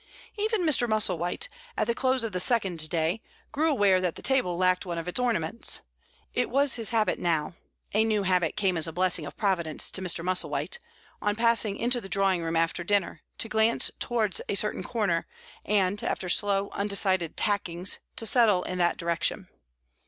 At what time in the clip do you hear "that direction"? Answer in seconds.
18.79-19.49